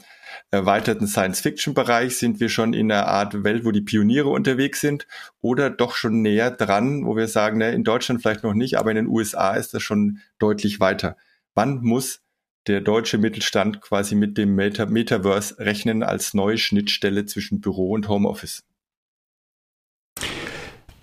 erweiterten 0.51 1.07
Science-Fiction-Bereich? 1.07 2.17
Sind 2.17 2.39
wir 2.39 2.49
schon 2.49 2.73
in 2.73 2.91
einer 2.91 3.07
Art 3.07 3.43
Welt, 3.43 3.65
wo 3.65 3.71
die 3.71 3.81
Pioniere 3.81 4.29
unterwegs 4.29 4.81
sind? 4.81 5.07
Oder 5.41 5.69
doch 5.69 5.95
schon 5.95 6.21
näher 6.21 6.51
dran, 6.51 7.05
wo 7.05 7.15
wir 7.15 7.27
sagen, 7.27 7.57
ne, 7.57 7.71
in 7.71 7.83
Deutschland 7.83 8.21
vielleicht 8.21 8.43
noch 8.43 8.53
nicht, 8.53 8.77
aber 8.77 8.91
in 8.91 8.97
den 8.97 9.07
USA 9.07 9.53
ist 9.53 9.73
das 9.73 9.83
schon 9.83 10.19
deutlich 10.39 10.79
weiter? 10.79 11.17
Wann 11.53 11.81
muss 11.81 12.20
der 12.67 12.81
deutsche 12.81 13.17
Mittelstand 13.17 13.81
quasi 13.81 14.15
mit 14.15 14.37
dem 14.37 14.55
Meta 14.55 14.85
Metaverse 14.85 15.57
rechnen 15.59 16.03
als 16.03 16.33
neue 16.33 16.57
Schnittstelle 16.57 17.25
zwischen 17.25 17.61
Büro 17.61 17.91
und 17.91 18.07
Homeoffice? 18.07 18.63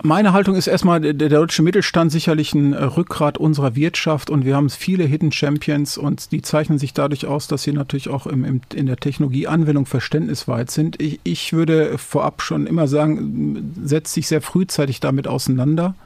Meine 0.04 0.32
Haltung 0.32 0.54
ist 0.54 0.68
erstmal, 0.68 1.00
der 1.00 1.28
deutsche 1.28 1.60
Mittelstand 1.62 2.12
sicherlich 2.12 2.54
ein 2.54 2.72
äh, 2.72 2.84
Rückgrat 2.84 3.36
unserer 3.36 3.74
Wirtschaft 3.74 4.30
und 4.30 4.44
wir 4.44 4.54
haben 4.54 4.70
viele 4.70 5.02
Hidden 5.02 5.32
Champions 5.32 5.98
und 5.98 6.30
die 6.30 6.40
zeichnen 6.40 6.78
sich 6.78 6.94
dadurch 6.94 7.26
aus, 7.26 7.48
dass 7.48 7.64
sie 7.64 7.72
natürlich 7.72 8.08
auch 8.08 8.28
im, 8.28 8.44
im, 8.44 8.60
in 8.72 8.86
der 8.86 8.98
Technologieanwendung 8.98 9.86
verständnisweit 9.86 10.70
sind. 10.70 11.02
Ich, 11.02 11.18
ich 11.24 11.52
würde 11.52 11.98
vorab 11.98 12.42
schon 12.42 12.68
immer 12.68 12.86
sagen, 12.86 13.74
setzt 13.82 14.14
sich 14.14 14.28
sehr 14.28 14.40
frühzeitig 14.40 15.00
damit 15.00 15.26
auseinander 15.26 15.96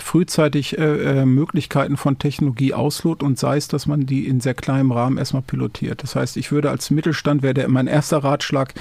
frühzeitig 0.00 0.78
äh, 0.78 1.20
äh, 1.20 1.24
Möglichkeiten 1.26 1.96
von 1.96 2.18
Technologie 2.18 2.74
auslot 2.74 3.22
und 3.22 3.38
sei 3.38 3.56
es, 3.56 3.68
dass 3.68 3.86
man 3.86 4.06
die 4.06 4.26
in 4.26 4.40
sehr 4.40 4.54
kleinem 4.54 4.92
Rahmen 4.92 5.18
erstmal 5.18 5.42
pilotiert. 5.42 6.02
Das 6.02 6.16
heißt, 6.16 6.36
ich 6.36 6.52
würde 6.52 6.70
als 6.70 6.90
Mittelstand, 6.90 7.42
wäre 7.42 7.68
mein 7.68 7.86
erster 7.86 8.18
Ratschlag, 8.18 8.74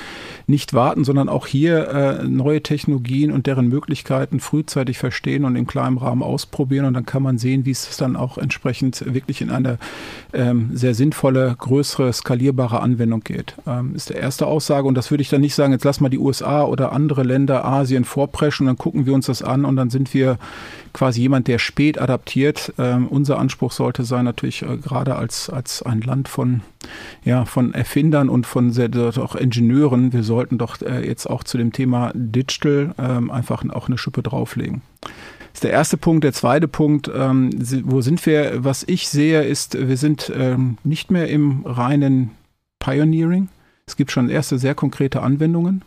nicht 0.48 0.74
warten, 0.74 1.04
sondern 1.04 1.30
auch 1.30 1.48
hier 1.48 1.88
äh, 1.90 2.24
neue 2.28 2.64
Technologien 2.64 3.32
und 3.32 3.48
deren 3.48 3.68
Möglichkeiten 3.68 4.40
frühzeitig 4.40 4.98
verstehen 4.98 5.46
und 5.46 5.56
im 5.56 5.68
kleinen 5.68 5.98
Rahmen 5.98 6.24
ausprobieren 6.24 6.86
und 6.86 6.94
dann 6.94 7.06
kann 7.06 7.24
man 7.24 7.38
sehen, 7.38 7.66
wie 7.66 7.72
es 7.72 7.98
dann 7.98 8.16
auch 8.16 8.38
entsprechend 8.38 9.04
wirklich 9.14 9.42
in 9.42 9.52
eine 9.52 9.78
ähm, 10.34 10.72
sehr 10.74 10.94
sinnvolle, 10.94 11.56
größere, 11.58 12.12
skalierbare 12.14 12.82
Anwendung 12.82 13.22
geht. 13.22 13.56
Ähm, 13.68 13.96
ist 13.96 14.10
der 14.10 14.18
erste 14.18 14.48
Aussage 14.48 14.88
und 14.88 14.96
das 14.96 15.12
würde 15.12 15.22
ich 15.22 15.30
dann 15.30 15.42
nicht 15.42 15.56
sagen, 15.56 15.74
jetzt 15.74 15.86
lass 15.86 16.00
mal 16.00 16.10
die 16.10 16.20
USA 16.20 16.64
oder 16.64 16.92
andere 16.92 17.24
Länder, 17.24 17.66
Asien 17.66 18.06
vorpreschen 18.06 18.68
und 18.68 18.68
dann 18.68 18.78
gucken 18.78 19.06
wir 19.06 19.14
uns 19.14 19.28
das 19.28 19.42
an 19.42 19.66
und 19.66 19.76
dann 19.76 19.90
sind 19.90 20.14
wir 20.14 20.38
quasi 20.94 21.22
jemand, 21.22 21.48
der 21.48 21.60
spät 21.60 22.00
adaptiert. 22.00 22.74
Ähm, 22.78 23.08
unser 23.08 23.40
Anspruch 23.40 23.72
sollte 23.72 24.04
sein, 24.04 24.26
natürlich 24.26 24.62
äh, 24.62 24.78
gerade 24.78 25.16
als, 25.16 25.50
als 25.50 25.82
ein 25.84 26.02
Land 26.02 26.28
von, 26.28 26.62
ja, 27.24 27.46
von 27.46 27.74
Erfindern 27.74 28.30
und 28.30 28.46
von 28.46 28.72
sehr, 28.72 28.90
auch 29.18 29.36
Ingenieuren, 29.36 30.14
wir 30.14 30.24
sollten 30.24 30.58
doch 30.58 30.82
äh, 30.82 31.06
jetzt 31.06 31.30
auch 31.30 31.44
zu 31.44 31.58
dem 31.58 31.72
Thema 31.72 32.12
Digital 32.14 32.94
ähm, 32.98 33.32
einfach 33.32 33.64
auch 33.70 33.88
eine 33.88 33.98
Schippe 33.98 34.24
drauflegen. 34.24 34.82
Das 35.02 35.56
ist 35.56 35.64
der 35.64 35.72
erste 35.72 35.98
Punkt. 35.98 36.24
Der 36.24 36.34
zweite 36.34 36.68
Punkt, 36.68 37.10
ähm, 37.14 37.50
wo 37.84 38.02
sind 38.02 38.26
wir? 38.26 38.64
Was 38.64 38.84
ich 38.88 39.10
sehe, 39.10 39.44
ist, 39.44 39.76
wir 39.88 39.98
sind 39.98 40.32
ähm, 40.36 40.78
nicht 40.84 41.12
mehr 41.12 41.28
im 41.28 41.66
reinen 41.66 42.32
Pioneering. 42.80 43.50
Es 43.86 43.96
gibt 43.96 44.12
schon 44.12 44.30
erste 44.30 44.60
sehr 44.60 44.76
konkrete 44.76 45.22
Anwendungen. 45.22 45.84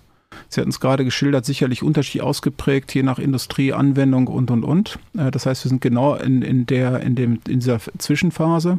Sie 0.48 0.60
hatten 0.60 0.70
es 0.70 0.80
gerade 0.80 1.04
geschildert, 1.04 1.44
sicherlich 1.44 1.82
unterschiedlich 1.82 2.22
ausgeprägt, 2.22 2.94
je 2.94 3.02
nach 3.02 3.18
Industrie, 3.18 3.72
Anwendung 3.72 4.26
und, 4.26 4.50
und, 4.50 4.64
und. 4.64 4.98
Äh, 5.16 5.30
das 5.30 5.46
heißt, 5.46 5.64
wir 5.64 5.68
sind 5.68 5.80
genau 5.80 6.14
in, 6.14 6.42
in, 6.42 6.66
der, 6.66 7.00
in, 7.00 7.14
dem, 7.14 7.40
in 7.48 7.60
dieser 7.60 7.80
Zwischenphase. 7.98 8.78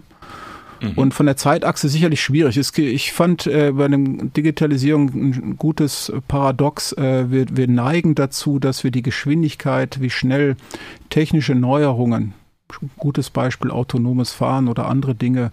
Mhm. 0.82 0.92
Und 0.96 1.14
von 1.14 1.26
der 1.26 1.38
Zeitachse 1.38 1.88
sicherlich 1.90 2.22
schwierig. 2.22 2.58
Ich 2.78 3.12
fand 3.14 3.48
äh, 3.48 3.72
bei 3.72 3.88
der 3.88 4.00
Digitalisierung 4.00 5.10
ein 5.14 5.58
gutes 5.58 6.12
Paradox. 6.28 6.92
Äh, 6.94 7.32
wir, 7.32 7.46
wir 7.52 7.68
neigen 7.68 8.16
dazu, 8.16 8.60
dass 8.60 8.84
wir 8.84 8.92
die 8.92 9.04
Geschwindigkeit, 9.04 10.02
wie 10.02 10.10
schnell 10.10 10.56
technische 11.10 11.56
Neuerungen 11.56 12.34
gutes 12.98 13.30
Beispiel 13.30 13.72
autonomes 13.72 14.32
Fahren 14.32 14.68
oder 14.68 14.88
andere 14.88 15.16
Dinge, 15.16 15.52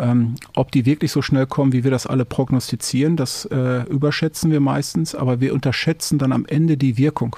ähm, 0.00 0.34
ob 0.56 0.72
die 0.72 0.86
wirklich 0.86 1.12
so 1.12 1.22
schnell 1.22 1.46
kommen, 1.46 1.72
wie 1.72 1.84
wir 1.84 1.90
das 1.90 2.06
alle 2.06 2.24
prognostizieren, 2.24 3.16
das 3.16 3.44
äh, 3.46 3.82
überschätzen 3.84 4.50
wir 4.50 4.60
meistens, 4.60 5.14
aber 5.14 5.40
wir 5.40 5.54
unterschätzen 5.54 6.18
dann 6.18 6.32
am 6.32 6.46
Ende 6.46 6.76
die 6.76 6.98
Wirkung. 6.98 7.36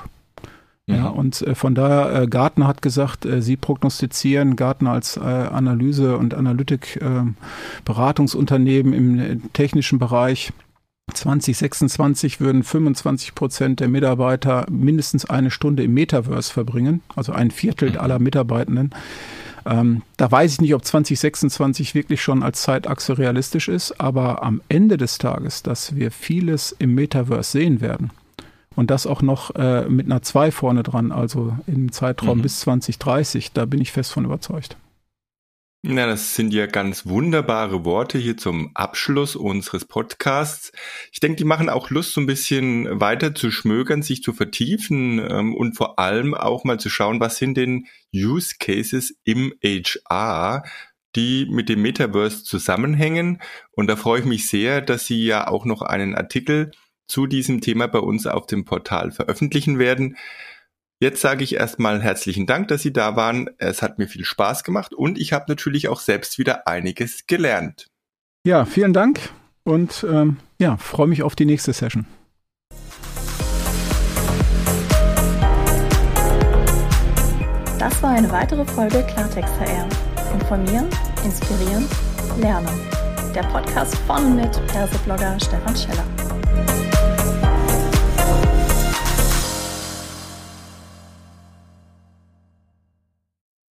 Mhm. 0.86 0.94
Ja, 0.94 1.08
und 1.08 1.42
äh, 1.42 1.54
von 1.54 1.74
daher, 1.74 2.22
äh, 2.22 2.26
Gartner 2.26 2.66
hat 2.66 2.80
gesagt, 2.82 3.24
äh, 3.24 3.40
sie 3.42 3.56
prognostizieren, 3.56 4.56
Gartner 4.56 4.92
als 4.92 5.16
äh, 5.16 5.20
Analyse- 5.20 6.16
und 6.16 6.34
Analytik-Beratungsunternehmen 6.34 8.92
ähm, 8.92 8.98
im 8.98 9.20
äh, 9.20 9.36
technischen 9.52 9.98
Bereich, 9.98 10.52
2026 11.22 12.40
würden 12.40 12.62
25 12.62 13.34
Prozent 13.34 13.80
der 13.80 13.88
Mitarbeiter 13.88 14.66
mindestens 14.70 15.24
eine 15.24 15.50
Stunde 15.50 15.82
im 15.82 15.94
Metaverse 15.94 16.52
verbringen, 16.52 17.02
also 17.14 17.32
ein 17.32 17.50
Viertel 17.50 17.90
mhm. 17.90 17.98
aller 17.98 18.18
Mitarbeitenden. 18.18 18.90
Ähm, 19.64 20.02
da 20.16 20.30
weiß 20.30 20.54
ich 20.54 20.60
nicht, 20.60 20.74
ob 20.74 20.84
2026 20.84 21.94
wirklich 21.94 22.20
schon 22.22 22.42
als 22.42 22.62
Zeitachse 22.62 23.18
realistisch 23.18 23.68
ist, 23.68 24.00
aber 24.00 24.42
am 24.42 24.60
Ende 24.68 24.96
des 24.96 25.18
Tages, 25.18 25.62
dass 25.62 25.94
wir 25.94 26.10
vieles 26.10 26.74
im 26.78 26.94
Metaverse 26.94 27.52
sehen 27.52 27.80
werden 27.80 28.10
und 28.74 28.90
das 28.90 29.06
auch 29.06 29.22
noch 29.22 29.54
äh, 29.54 29.88
mit 29.88 30.06
einer 30.06 30.22
2 30.22 30.50
vorne 30.50 30.82
dran, 30.82 31.12
also 31.12 31.56
im 31.66 31.92
Zeitraum 31.92 32.38
mhm. 32.38 32.42
bis 32.42 32.60
2030, 32.60 33.52
da 33.52 33.66
bin 33.66 33.80
ich 33.80 33.92
fest 33.92 34.12
von 34.12 34.24
überzeugt. 34.24 34.76
Na, 35.84 36.06
das 36.06 36.36
sind 36.36 36.54
ja 36.54 36.66
ganz 36.66 37.06
wunderbare 37.06 37.84
Worte 37.84 38.16
hier 38.16 38.36
zum 38.36 38.70
Abschluss 38.72 39.34
unseres 39.34 39.84
Podcasts. 39.84 40.70
Ich 41.10 41.18
denke, 41.18 41.38
die 41.38 41.44
machen 41.44 41.68
auch 41.68 41.90
Lust, 41.90 42.12
so 42.12 42.20
ein 42.20 42.26
bisschen 42.26 43.00
weiter 43.00 43.34
zu 43.34 43.50
schmögern, 43.50 44.00
sich 44.00 44.22
zu 44.22 44.32
vertiefen 44.32 45.18
ähm, 45.18 45.56
und 45.56 45.76
vor 45.76 45.98
allem 45.98 46.34
auch 46.34 46.62
mal 46.62 46.78
zu 46.78 46.88
schauen, 46.88 47.18
was 47.18 47.36
sind 47.36 47.56
denn 47.56 47.88
Use 48.14 48.54
Cases 48.60 49.18
im 49.24 49.54
HR, 49.60 50.62
die 51.16 51.46
mit 51.50 51.68
dem 51.68 51.82
Metaverse 51.82 52.44
zusammenhängen. 52.44 53.42
Und 53.72 53.88
da 53.88 53.96
freue 53.96 54.20
ich 54.20 54.26
mich 54.26 54.48
sehr, 54.48 54.82
dass 54.82 55.06
Sie 55.06 55.24
ja 55.24 55.48
auch 55.48 55.64
noch 55.64 55.82
einen 55.82 56.14
Artikel 56.14 56.70
zu 57.08 57.26
diesem 57.26 57.60
Thema 57.60 57.88
bei 57.88 57.98
uns 57.98 58.28
auf 58.28 58.46
dem 58.46 58.64
Portal 58.64 59.10
veröffentlichen 59.10 59.80
werden. 59.80 60.16
Jetzt 61.02 61.20
sage 61.20 61.42
ich 61.42 61.56
erstmal 61.56 62.00
herzlichen 62.00 62.46
Dank, 62.46 62.68
dass 62.68 62.82
Sie 62.82 62.92
da 62.92 63.16
waren. 63.16 63.50
Es 63.58 63.82
hat 63.82 63.98
mir 63.98 64.06
viel 64.06 64.24
Spaß 64.24 64.62
gemacht 64.62 64.94
und 64.94 65.18
ich 65.18 65.32
habe 65.32 65.46
natürlich 65.48 65.88
auch 65.88 65.98
selbst 65.98 66.38
wieder 66.38 66.68
einiges 66.68 67.26
gelernt. 67.26 67.88
Ja, 68.46 68.64
vielen 68.64 68.92
Dank 68.92 69.18
und 69.64 70.06
ähm, 70.08 70.36
ja, 70.60 70.76
freue 70.76 71.08
mich 71.08 71.24
auf 71.24 71.34
die 71.34 71.44
nächste 71.44 71.72
Session. 71.72 72.06
Das 77.80 78.00
war 78.00 78.10
eine 78.10 78.30
weitere 78.30 78.64
Folge 78.64 79.04
Klartext 79.12 79.58
HR. 79.58 79.88
Informieren, 80.34 80.86
inspirieren, 81.24 81.84
lernen. 82.38 82.68
Der 83.34 83.42
Podcast 83.42 83.96
von 84.06 84.24
und 84.24 84.36
mit 84.36 84.66
Perseblogger 84.68 85.36
Stefan 85.40 85.74
Scheller. 85.74 86.31